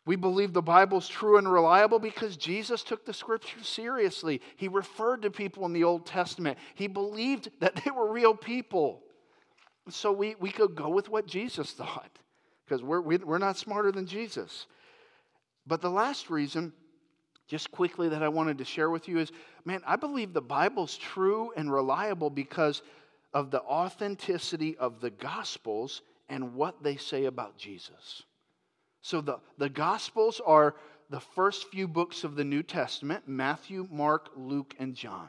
[0.04, 4.40] We believe the Bible is true and reliable because Jesus took the scriptures seriously.
[4.56, 9.02] He referred to people in the Old Testament, he believed that they were real people.
[9.88, 12.18] So we, we could go with what Jesus thought
[12.64, 14.66] because we're, we're not smarter than Jesus.
[15.66, 16.72] But the last reason
[17.46, 19.32] just quickly that I wanted to share with you is
[19.64, 22.82] man, I believe the Bible's true and reliable because
[23.32, 28.22] of the authenticity of the Gospels and what they say about Jesus.
[29.02, 30.74] So the, the Gospels are
[31.10, 35.28] the first few books of the New Testament Matthew, Mark, Luke, and John.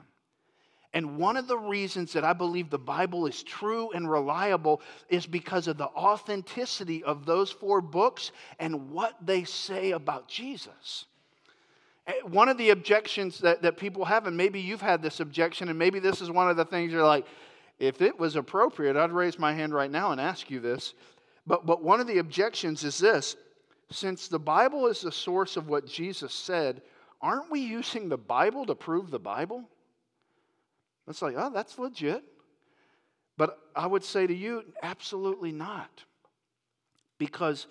[0.93, 5.27] And one of the reasons that I believe the Bible is true and reliable is
[5.27, 11.05] because of the authenticity of those four books and what they say about Jesus.
[12.07, 15.69] Eh, one of the objections that, that people have, and maybe you've had this objection,
[15.69, 17.25] and maybe this is one of the things you're like,
[17.79, 20.93] if it was appropriate, I'd raise my hand right now and ask you this.
[21.45, 23.35] But, but one of the objections is this
[23.89, 26.81] since the Bible is the source of what Jesus said,
[27.21, 29.63] aren't we using the Bible to prove the Bible?
[31.07, 32.23] It's like, oh, that's legit.
[33.37, 36.03] But I would say to you, absolutely not.
[37.17, 37.67] Because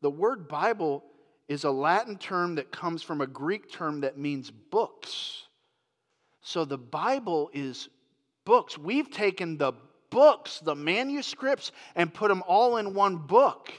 [0.00, 1.04] the word Bible
[1.48, 5.44] is a Latin term that comes from a Greek term that means books.
[6.40, 7.88] So the Bible is
[8.44, 8.78] books.
[8.78, 9.72] We've taken the
[10.10, 13.72] books, the manuscripts, and put them all in one book.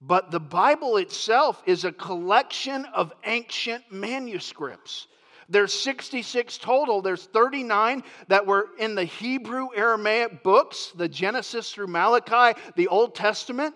[0.00, 5.08] But the Bible itself is a collection of ancient manuscripts.
[5.48, 7.02] There's 66 total.
[7.02, 13.14] There's 39 that were in the Hebrew Aramaic books, the Genesis through Malachi, the Old
[13.14, 13.74] Testament.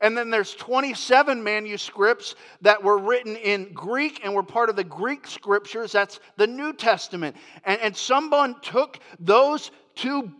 [0.00, 4.84] And then there's 27 manuscripts that were written in Greek and were part of the
[4.84, 5.92] Greek scriptures.
[5.92, 7.36] That's the New Testament.
[7.64, 10.30] And, and someone took those two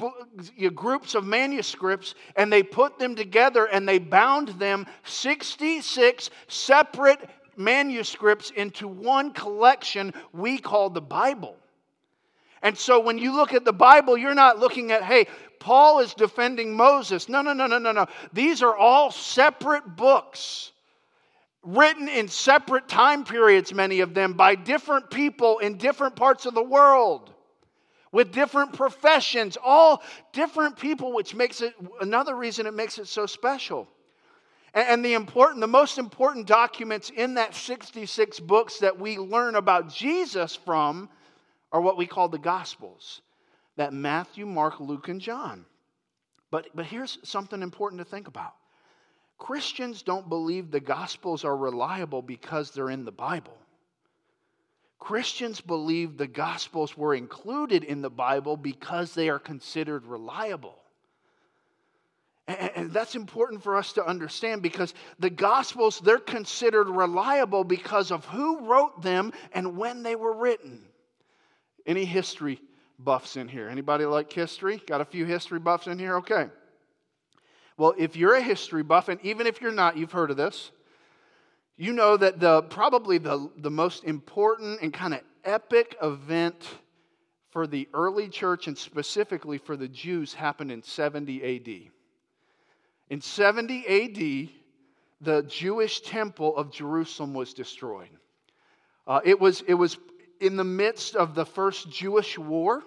[0.75, 7.21] groups of manuscripts and they put them together and they bound them 66 separate
[7.57, 11.57] manuscripts into one collection we call the Bible.
[12.63, 15.27] And so when you look at the Bible, you're not looking at, hey,
[15.59, 17.29] Paul is defending Moses.
[17.29, 18.07] No, no, no, no, no, no.
[18.33, 20.73] These are all separate books
[21.63, 26.55] written in separate time periods, many of them, by different people in different parts of
[26.55, 27.33] the world
[28.13, 33.27] with different professions, all different people, which makes it another reason it makes it so
[33.27, 33.89] special.
[34.73, 39.93] And the important, the most important documents in that 66 books that we learn about
[39.93, 41.09] Jesus from
[41.73, 43.23] are what we call the Gospels.
[43.77, 45.65] That Matthew, Mark, Luke, and John.
[46.51, 48.55] But, but here's something important to think about.
[49.39, 53.57] Christians don't believe the Gospels are reliable because they're in the Bible.
[54.99, 60.79] Christians believe the Gospels were included in the Bible because they are considered reliable.
[62.49, 68.25] And that's important for us to understand because the Gospels, they're considered reliable because of
[68.27, 70.83] who wrote them and when they were written.
[71.85, 72.61] Any history
[72.99, 73.69] buffs in here?
[73.69, 74.83] Anybody like history?
[74.87, 76.17] Got a few history buffs in here?
[76.17, 76.47] Okay.
[77.77, 80.71] Well, if you're a history buff, and even if you're not, you've heard of this,
[81.77, 86.67] you know that the, probably the, the most important and kind of epic event
[87.51, 91.93] for the early church and specifically for the Jews happened in 70 AD.
[93.11, 94.49] In 70 AD,
[95.21, 98.11] the Jewish temple of Jerusalem was destroyed.
[99.07, 99.99] Uh, it, was, it was
[100.41, 102.83] in the midst of the first Jewish war.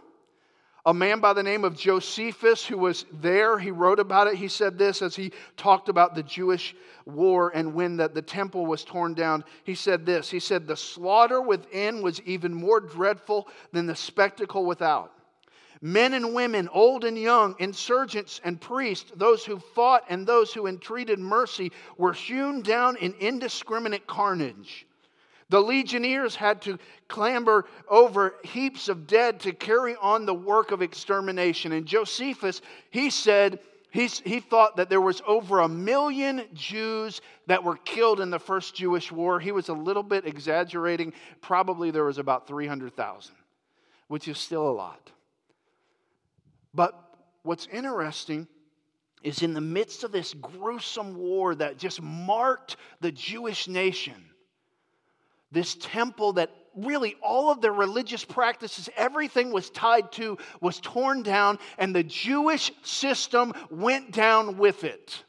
[0.86, 4.36] A man by the name of Josephus, who was there, he wrote about it.
[4.36, 6.74] He said this as he talked about the Jewish
[7.06, 9.44] war and when the, the temple was torn down.
[9.66, 14.66] He said this He said, The slaughter within was even more dreadful than the spectacle
[14.66, 15.12] without.
[15.82, 20.68] Men and women, old and young, insurgents and priests, those who fought and those who
[20.68, 24.86] entreated mercy, were hewn down in indiscriminate carnage.
[25.50, 30.82] The legionnaires had to clamber over heaps of dead to carry on the work of
[30.82, 31.72] extermination.
[31.72, 33.60] And Josephus, he said,
[33.92, 38.38] He's, he thought that there was over a million Jews that were killed in the
[38.38, 39.40] first Jewish war.
[39.40, 41.14] He was a little bit exaggerating.
[41.42, 43.34] Probably there was about 300,000,
[44.08, 45.12] which is still a lot.
[46.72, 46.94] But
[47.42, 48.48] what's interesting
[49.24, 54.29] is in the midst of this gruesome war that just marked the Jewish nation,
[55.52, 61.24] this temple that really all of their religious practices, everything was tied to, was torn
[61.24, 65.24] down, and the Jewish system went down with it.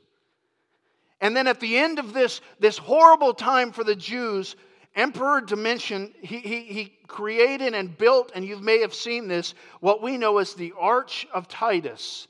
[1.20, 4.56] And then at the end of this, this horrible time for the Jews,
[4.96, 10.02] Emperor Domitian, he, he, he created and built, and you may have seen this, what
[10.02, 12.26] we know as the Arch of Titus.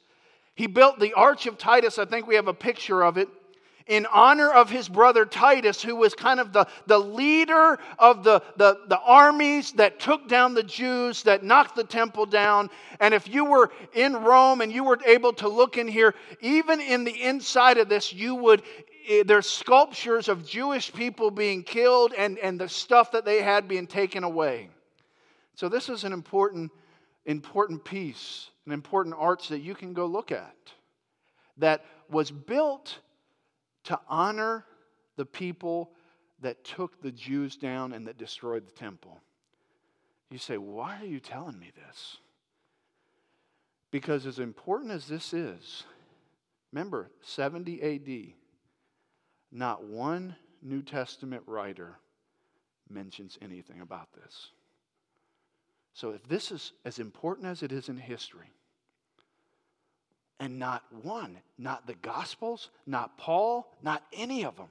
[0.55, 3.29] He built the Arch of Titus, I think we have a picture of it,
[3.91, 8.43] in honor of his brother Titus, who was kind of the, the leader of the,
[8.57, 12.71] the, the armies that took down the Jews, that knocked the temple down.
[13.01, 16.81] And if you were in Rome and you were able to look in here, even
[16.81, 18.63] in the inside of this, you would
[19.11, 23.67] Eh, there's sculptures of Jewish people being killed and, and the stuff that they had
[23.67, 24.69] being taken away.
[25.55, 26.71] So this is an important,
[27.27, 30.55] important piece, an important arch that you can go look at
[31.59, 32.99] that was built
[33.85, 34.65] to honor
[35.17, 35.93] the people
[36.41, 39.21] that took the Jews down and that destroyed the temple.
[40.31, 42.19] You say, why are you telling me this?
[43.91, 45.85] Because as important as this is,
[46.73, 48.35] remember, 70 AD,
[49.51, 51.99] not one New Testament writer
[52.89, 54.51] mentions anything about this.
[55.93, 58.53] So, if this is as important as it is in history,
[60.41, 64.69] and not one, not the Gospels, not Paul, not any of them,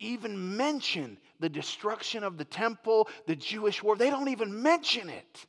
[0.00, 5.46] even mention the destruction of the temple, the Jewish war, they don't even mention it.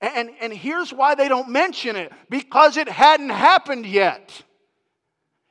[0.00, 4.42] And, and here's why they don't mention it because it hadn't happened yet.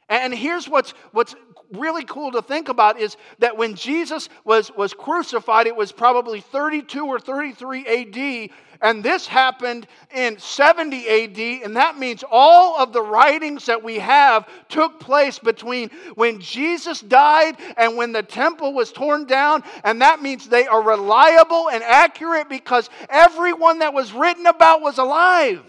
[0.07, 1.35] And here's what's, what's
[1.73, 6.41] really cool to think about is that when Jesus was, was crucified, it was probably
[6.41, 8.49] 32 or 33 AD,
[8.81, 13.97] and this happened in 70 AD, and that means all of the writings that we
[13.97, 20.01] have took place between when Jesus died and when the temple was torn down, and
[20.01, 25.63] that means they are reliable and accurate because everyone that was written about was alive.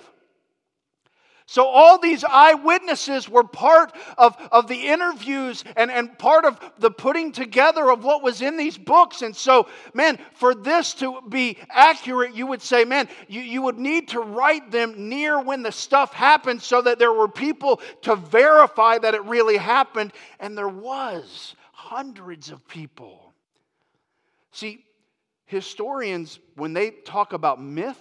[1.48, 6.90] So, all these eyewitnesses were part of, of the interviews and, and part of the
[6.90, 9.22] putting together of what was in these books.
[9.22, 13.78] And so, man, for this to be accurate, you would say, man, you, you would
[13.78, 18.16] need to write them near when the stuff happened so that there were people to
[18.16, 20.12] verify that it really happened.
[20.40, 23.32] And there was hundreds of people.
[24.50, 24.84] See,
[25.44, 28.00] historians, when they talk about myth,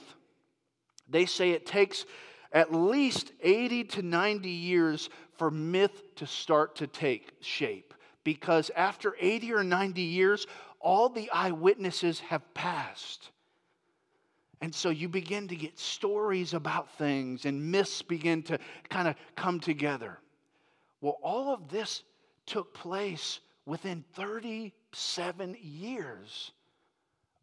[1.08, 2.06] they say it takes
[2.56, 7.94] at least 80 to 90 years for myth to start to take shape.
[8.24, 10.48] Because after 80 or 90 years,
[10.80, 13.30] all the eyewitnesses have passed.
[14.62, 18.58] And so you begin to get stories about things, and myths begin to
[18.90, 20.18] kind of come together.
[21.02, 22.04] Well, all of this
[22.46, 26.52] took place within 37 years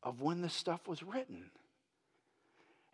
[0.02, 1.50] of when this stuff was written.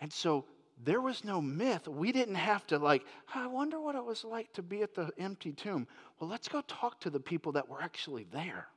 [0.00, 0.46] And so
[0.84, 1.88] there was no myth.
[1.88, 3.04] We didn't have to, like,
[3.34, 5.86] I wonder what it was like to be at the empty tomb.
[6.18, 8.68] Well, let's go talk to the people that were actually there.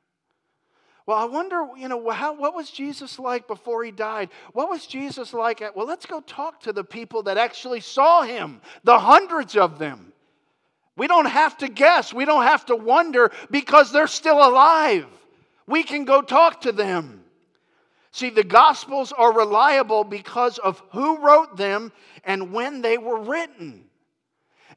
[1.06, 4.30] Well, I wonder, you know, how, what was Jesus like before he died?
[4.52, 5.76] What was Jesus like at?
[5.76, 10.12] Well, let's go talk to the people that actually saw him, the hundreds of them.
[10.96, 15.06] We don't have to guess, we don't have to wonder because they're still alive.
[15.66, 17.21] We can go talk to them.
[18.12, 21.92] See, the Gospels are reliable because of who wrote them
[22.24, 23.84] and when they were written.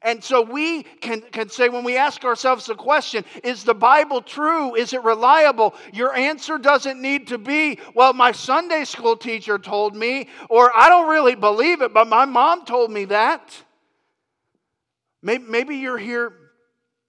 [0.02, 4.20] And so we can, can say, when we ask ourselves the question, is the Bible
[4.22, 4.74] true?
[4.74, 5.74] Is it reliable?
[5.92, 10.88] Your answer doesn't need to be, well, my Sunday school teacher told me, or I
[10.88, 13.54] don't really believe it, but my mom told me that.
[15.22, 16.32] Maybe, maybe you're here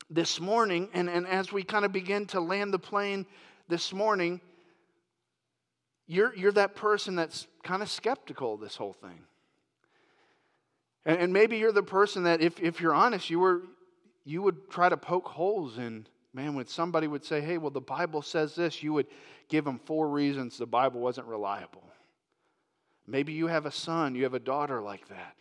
[0.09, 3.25] this morning, and, and as we kind of begin to land the plane
[3.67, 4.39] this morning,
[6.07, 9.21] you're, you're that person that's kind of skeptical of this whole thing.
[11.05, 13.63] And, and maybe you're the person that, if, if you're honest, you, were,
[14.23, 17.81] you would try to poke holes in, man, when somebody would say, hey, well, the
[17.81, 19.07] Bible says this, you would
[19.49, 21.83] give them four reasons the Bible wasn't reliable.
[23.05, 25.35] Maybe you have a son, you have a daughter like that,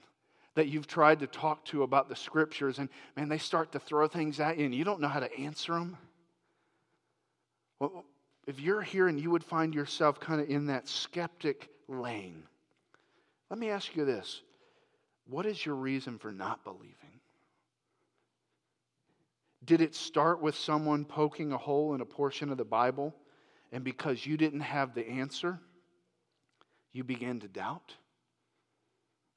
[0.54, 4.06] that you've tried to talk to about the scriptures, and man, they start to throw
[4.06, 5.96] things at you, and you don't know how to answer them.
[7.80, 8.04] Well,
[8.46, 12.44] if you're here and you would find yourself kind of in that skeptic lane,
[13.50, 14.42] let me ask you this
[15.28, 16.94] What is your reason for not believing?
[19.64, 23.14] Did it start with someone poking a hole in a portion of the Bible,
[23.72, 25.58] and because you didn't have the answer,
[26.92, 27.92] you began to doubt?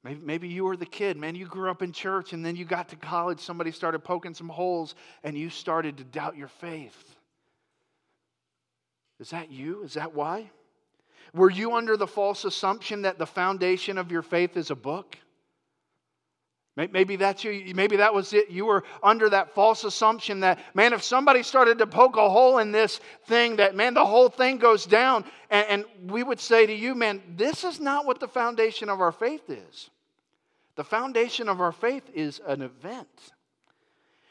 [0.02, 1.34] Maybe, maybe you were the kid, man.
[1.34, 4.48] You grew up in church and then you got to college, somebody started poking some
[4.48, 4.94] holes,
[5.24, 7.16] and you started to doubt your faith.
[9.20, 9.82] Is that you?
[9.84, 10.50] Is that why?
[11.34, 15.16] Were you under the false assumption that the foundation of your faith is a book?
[16.76, 17.74] Maybe that's you.
[17.74, 18.48] Maybe that was it.
[18.48, 22.58] You were under that false assumption that, man, if somebody started to poke a hole
[22.58, 25.24] in this thing, that, man, the whole thing goes down.
[25.50, 29.00] And, and we would say to you, man, this is not what the foundation of
[29.00, 29.90] our faith is.
[30.76, 33.32] The foundation of our faith is an event.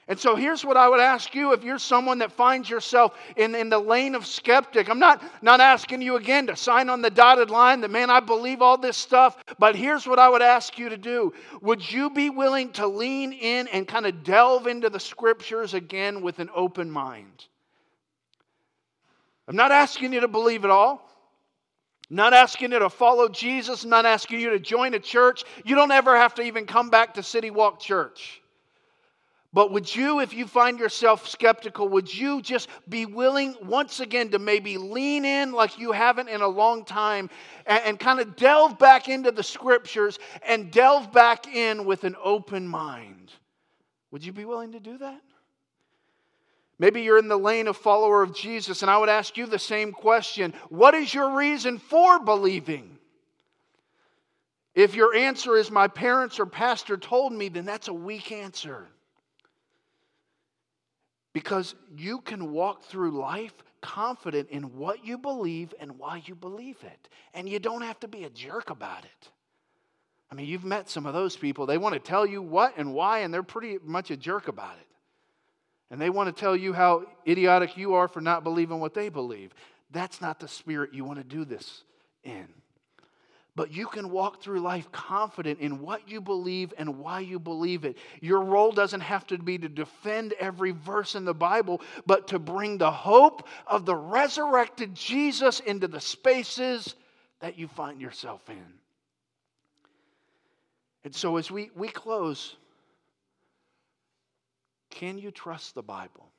[0.09, 3.53] And so here's what I would ask you if you're someone that finds yourself in,
[3.53, 4.89] in the lane of skeptic.
[4.89, 8.19] I'm not, not asking you again to sign on the dotted line that, man, I
[8.19, 11.31] believe all this stuff, but here's what I would ask you to do.
[11.61, 16.23] Would you be willing to lean in and kind of delve into the scriptures again
[16.23, 17.45] with an open mind?
[19.47, 21.07] I'm not asking you to believe it all.
[22.09, 23.85] Not asking you to follow Jesus.
[23.85, 25.43] Not asking you to join a church.
[25.63, 28.41] You don't ever have to even come back to City Walk Church.
[29.51, 34.29] But would you, if you find yourself skeptical, would you just be willing once again
[34.29, 37.31] to maybe lean in like you haven't in a long time
[37.65, 42.15] and, and kind of delve back into the scriptures and delve back in with an
[42.23, 43.33] open mind?
[44.11, 45.21] Would you be willing to do that?
[46.77, 49.59] Maybe you're in the lane of follower of Jesus, and I would ask you the
[49.59, 52.97] same question What is your reason for believing?
[54.75, 58.87] If your answer is, My parents or pastor told me, then that's a weak answer.
[61.39, 66.75] Because you can walk through life confident in what you believe and why you believe
[66.83, 67.07] it.
[67.33, 69.29] And you don't have to be a jerk about it.
[70.29, 71.65] I mean, you've met some of those people.
[71.65, 74.75] They want to tell you what and why, and they're pretty much a jerk about
[74.81, 74.87] it.
[75.89, 79.07] And they want to tell you how idiotic you are for not believing what they
[79.07, 79.53] believe.
[79.91, 81.85] That's not the spirit you want to do this
[82.25, 82.49] in.
[83.59, 87.83] But you can walk through life confident in what you believe and why you believe
[87.83, 87.97] it.
[88.21, 92.39] Your role doesn't have to be to defend every verse in the Bible, but to
[92.39, 96.95] bring the hope of the resurrected Jesus into the spaces
[97.41, 98.73] that you find yourself in.
[101.03, 102.55] And so, as we, we close,
[104.89, 106.31] can you trust the Bible?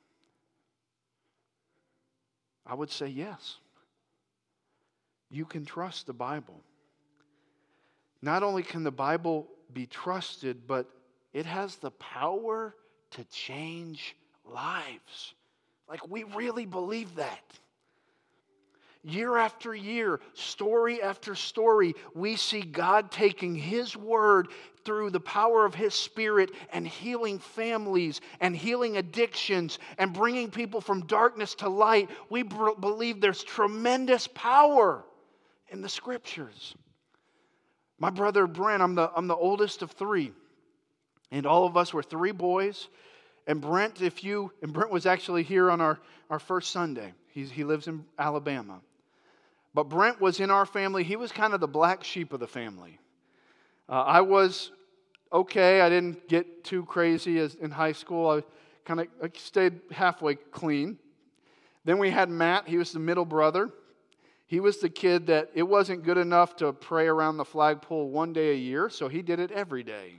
[2.65, 3.57] I would say yes.
[5.29, 6.63] You can trust the Bible.
[8.21, 10.87] Not only can the Bible be trusted, but
[11.33, 12.75] it has the power
[13.11, 14.15] to change
[14.45, 15.33] lives.
[15.87, 17.43] Like, we really believe that.
[19.03, 24.49] Year after year, story after story, we see God taking His word
[24.85, 30.81] through the power of His Spirit and healing families and healing addictions and bringing people
[30.81, 32.11] from darkness to light.
[32.29, 35.03] We believe there's tremendous power
[35.69, 36.75] in the scriptures.
[38.01, 40.31] My brother Brent, I'm the, I'm the oldest of three,
[41.29, 42.87] and all of us were three boys.
[43.45, 45.99] And Brent, if you, and Brent was actually here on our,
[46.31, 47.13] our first Sunday.
[47.27, 48.79] He's, he lives in Alabama.
[49.75, 51.03] But Brent was in our family.
[51.03, 52.97] He was kind of the black sheep of the family.
[53.87, 54.71] Uh, I was
[55.31, 55.81] okay.
[55.81, 58.31] I didn't get too crazy as in high school.
[58.31, 58.43] I
[58.83, 60.97] kind of stayed halfway clean.
[61.85, 62.67] Then we had Matt.
[62.67, 63.69] He was the middle brother.
[64.51, 68.33] He was the kid that it wasn't good enough to pray around the flagpole one
[68.33, 70.15] day a year, so he did it every day.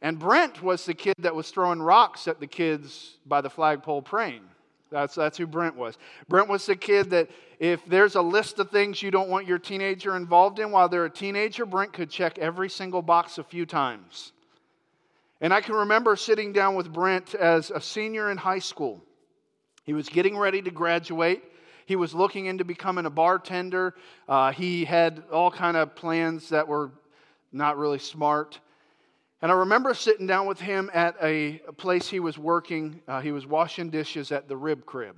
[0.00, 4.02] And Brent was the kid that was throwing rocks at the kids by the flagpole
[4.02, 4.42] praying.
[4.90, 5.98] That's, that's who Brent was.
[6.28, 9.60] Brent was the kid that if there's a list of things you don't want your
[9.60, 13.66] teenager involved in while they're a teenager, Brent could check every single box a few
[13.66, 14.32] times.
[15.40, 19.00] And I can remember sitting down with Brent as a senior in high school.
[19.84, 21.44] He was getting ready to graduate.
[21.86, 23.94] He was looking into becoming a bartender.
[24.28, 26.92] Uh, he had all kind of plans that were
[27.52, 28.60] not really smart.
[29.42, 33.02] And I remember sitting down with him at a, place he was working.
[33.08, 35.16] Uh, he was washing dishes at the rib crib.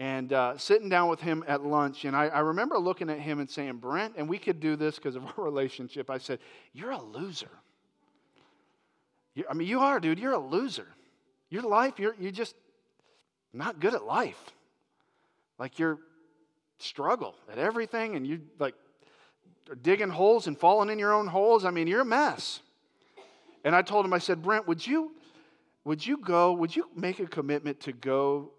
[0.00, 2.04] And uh, sitting down with him at lunch.
[2.04, 4.96] And I, I remember looking at him and saying, Brent, and we could do this
[4.96, 6.10] because of our relationship.
[6.10, 6.40] I said,
[6.72, 7.50] You're a loser.
[9.34, 10.18] you I mean, you are, dude.
[10.18, 10.88] You're a loser.
[11.50, 12.56] Your life, you're, you're just
[13.52, 14.40] not good at life.
[15.60, 15.98] Like you're
[16.78, 18.74] struggle at everything and you like
[19.82, 21.66] digging holes and falling in your own holes.
[21.66, 22.60] I mean, you're a mess.
[23.62, 25.12] And I told him, I said, Brent, would you,
[25.84, 28.52] would you go, would you make a commitment to go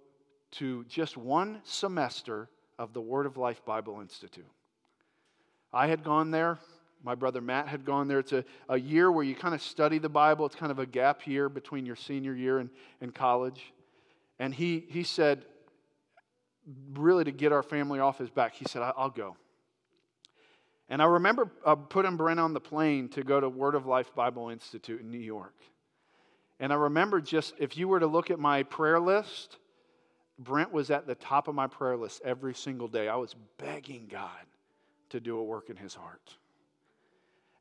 [0.51, 2.47] to just one semester
[2.77, 4.45] of the Word of Life Bible Institute?
[5.73, 6.59] I had gone there.
[7.03, 8.19] My brother Matt had gone there.
[8.19, 10.45] It's a, a year where you kind of study the Bible.
[10.45, 12.69] It's kind of a gap year between your senior year and,
[13.01, 13.73] and college.
[14.37, 15.45] And he, he said,
[16.93, 19.36] really to get our family off his back, he said, I'll go.
[20.89, 24.14] And I remember uh, putting Brent on the plane to go to Word of Life
[24.14, 25.55] Bible Institute in New York.
[26.59, 29.57] And I remember just, if you were to look at my prayer list,
[30.38, 33.07] Brent was at the top of my prayer list every single day.
[33.07, 34.30] I was begging God
[35.09, 36.36] to do a work in his heart.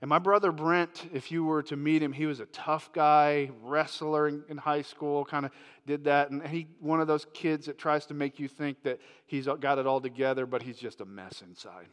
[0.03, 3.51] And my brother Brent, if you were to meet him, he was a tough guy,
[3.63, 5.53] wrestler in, in high school, kind of
[5.87, 6.31] did that.
[6.31, 9.79] And he, one of those kids that tries to make you think that he's got
[9.79, 11.89] it all together, but he's just a mess inside.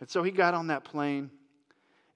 [0.00, 1.30] And so he got on that plane.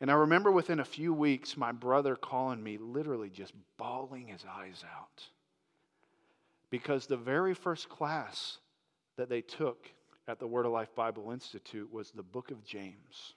[0.01, 4.45] And I remember within a few weeks, my brother calling me, literally just bawling his
[4.51, 5.23] eyes out.
[6.71, 8.59] Because the very first class
[9.17, 9.89] that they took
[10.27, 13.35] at the Word of Life Bible Institute was the book of James.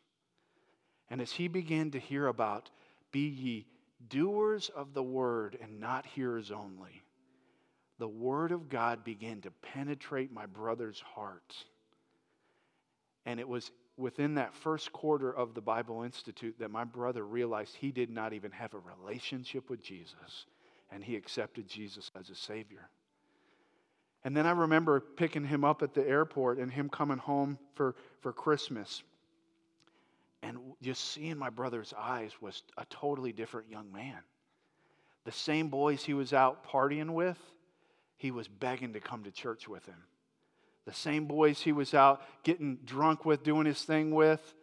[1.14, 2.72] And as he began to hear about,
[3.12, 3.68] be ye
[4.10, 7.04] doers of the word and not hearers only,
[8.00, 11.56] the word of God began to penetrate my brother's heart.
[13.28, 17.76] And it was within that first quarter of the Bible Institute that my brother realized
[17.76, 20.48] he did not even have a relationship with Jesus,
[20.92, 22.90] and he accepted Jesus as a Savior.
[24.24, 27.94] And then I remember picking him up at the airport and him coming home for,
[28.22, 29.04] for Christmas.
[30.44, 34.20] And just seeing my brother's eyes was a totally different young man.
[35.26, 37.40] The same boys he was out partying with,
[38.18, 40.04] he was begging to come to church with him
[40.86, 44.54] the same boys he was out getting drunk with, doing his thing with,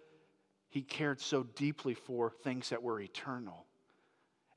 [0.69, 3.67] he cared so deeply for things that were eternal.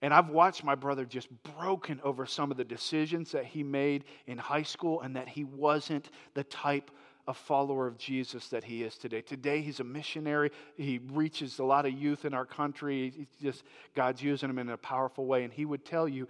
[0.02, 4.04] And I've watched my brother just broken over some of the decisions that he made
[4.28, 6.92] in high school and that he wasn't the type
[7.28, 9.22] a follower of Jesus that he is today.
[9.22, 10.52] Today, he's a missionary.
[10.76, 13.14] He reaches a lot of youth in our country.
[13.16, 13.64] He's just
[13.96, 15.44] God's using him in a powerful way.
[15.44, 16.28] And he would tell you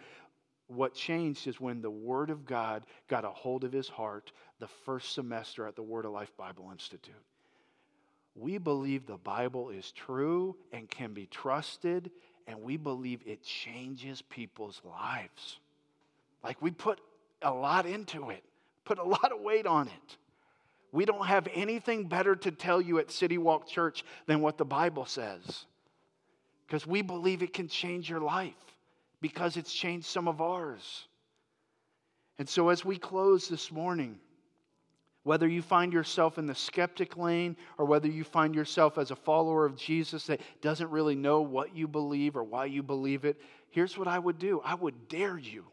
[0.67, 4.67] what changed is when the Word of God got a hold of his heart the
[4.67, 7.15] first semester at the Word of Life Bible Institute.
[8.35, 12.09] We believe the Bible is true and can be trusted,
[12.47, 15.59] and we believe it changes people's lives.
[16.43, 16.99] Like we put
[17.41, 18.43] a lot into it,
[18.85, 20.17] put a lot of weight on it.
[20.93, 24.63] We don't have anything better to tell you at City Walk Church than what the
[24.63, 25.65] Bible says.
[26.67, 28.53] Because we believe it can change your life,
[29.19, 31.07] because it's changed some of ours.
[32.37, 34.19] And so, as we close this morning,
[35.23, 39.15] whether you find yourself in the skeptic lane or whether you find yourself as a
[39.15, 43.41] follower of Jesus that doesn't really know what you believe or why you believe it,
[43.71, 45.65] here's what I would do I would dare you.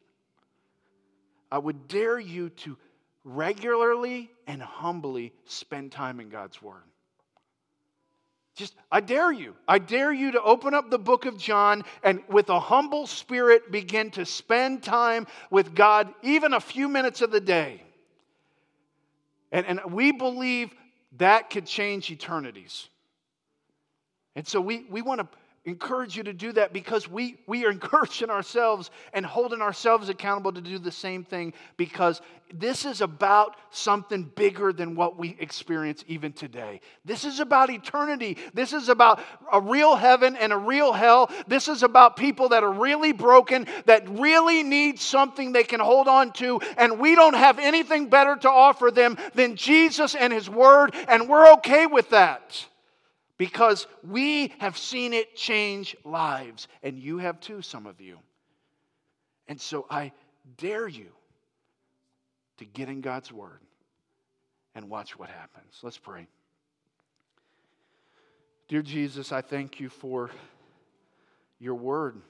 [1.52, 2.78] I would dare you to
[3.24, 6.82] regularly and humbly spend time in God's Word.
[8.56, 9.54] Just, I dare you.
[9.66, 13.70] I dare you to open up the book of John and with a humble spirit
[13.70, 17.82] begin to spend time with God, even a few minutes of the day.
[19.52, 20.70] And, and we believe
[21.18, 22.88] that could change eternities.
[24.36, 27.70] And so we, we want to encourage you to do that because we, we are
[27.80, 32.20] encouraging ourselves and holding ourselves accountable to do the same thing because
[32.52, 36.80] this is about something bigger than what we experience even today.
[37.04, 38.38] This is about eternity.
[38.54, 39.20] This is about
[39.52, 41.30] a real heaven and a real hell.
[41.46, 46.08] This is about people that are really broken, that really need something they can hold
[46.08, 50.50] on to, and we don't have anything better to offer them than Jesus and His
[50.50, 52.66] Word, and we're okay with that
[53.40, 58.18] because we have seen it change lives, and you have too, some of you.
[59.48, 60.12] And so I
[60.58, 61.06] dare you
[62.58, 63.60] to get in God's Word
[64.74, 65.78] and watch what happens.
[65.82, 66.26] Let's pray.
[68.68, 70.30] Dear Jesus, I thank you for
[71.58, 72.20] your Word.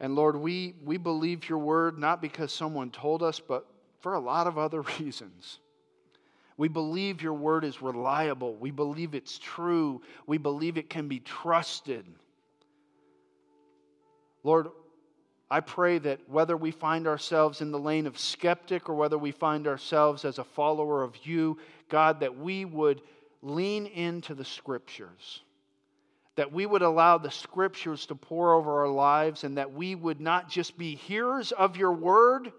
[0.00, 3.64] And Lord, we, we believe your Word not because someone told us, but
[4.00, 5.60] for a lot of other reasons.
[6.58, 8.54] We believe your word is reliable.
[8.56, 10.02] We believe it's true.
[10.26, 12.04] We believe it can be trusted.
[14.42, 14.68] Lord,
[15.50, 19.30] I pray that whether we find ourselves in the lane of skeptic or whether we
[19.30, 23.02] find ourselves as a follower of you, God, that we would
[23.40, 25.42] lean into the scriptures,
[26.34, 30.20] that we would allow the scriptures to pour over our lives, and that we would
[30.20, 32.52] not just be hearers of your word,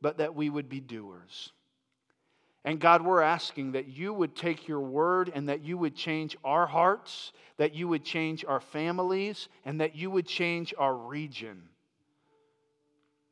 [0.00, 1.52] but that we would be doers.
[2.66, 6.36] And God, we're asking that you would take your word and that you would change
[6.44, 11.62] our hearts, that you would change our families, and that you would change our region.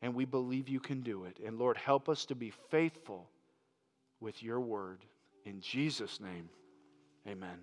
[0.03, 1.41] And we believe you can do it.
[1.45, 3.29] And Lord, help us to be faithful
[4.21, 5.01] with your word.
[5.45, 6.49] In Jesus' name,
[7.27, 7.59] amen.